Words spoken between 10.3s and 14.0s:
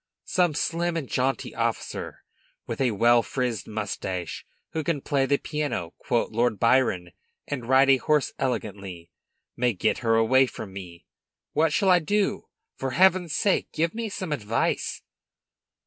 from me. What shall I do? For Heaven's sake, give